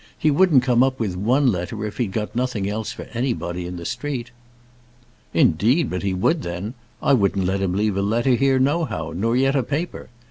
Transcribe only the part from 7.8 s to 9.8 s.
a letter here no how, nor yet a